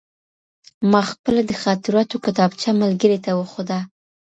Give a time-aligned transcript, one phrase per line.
[0.91, 3.79] ما خپله د خاطراتو کتابچه ملګري ته وښوده.